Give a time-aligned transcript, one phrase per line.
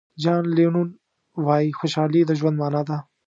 [0.21, 0.89] جان لینون
[1.45, 2.97] وایي خوشحالي د ژوند معنا ده.